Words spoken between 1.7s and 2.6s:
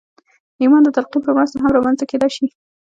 رامنځته کېدای شي